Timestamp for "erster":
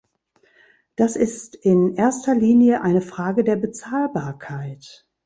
1.93-2.33